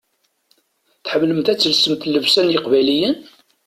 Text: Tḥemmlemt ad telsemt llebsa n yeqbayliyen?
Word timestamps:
Tḥemmlemt 1.03 1.51
ad 1.53 1.59
telsemt 1.59 2.07
llebsa 2.11 2.41
n 2.43 2.51
yeqbayliyen? 2.53 3.15